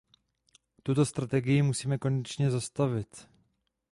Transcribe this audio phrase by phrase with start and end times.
[0.83, 3.27] Tuto strategii musíme konečně zastavit.